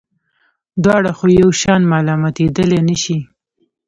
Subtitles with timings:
[0.83, 3.17] دواړه خو یو شان ملامتېدلای نه شي.